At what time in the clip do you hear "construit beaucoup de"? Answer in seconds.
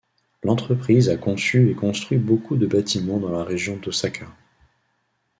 1.75-2.65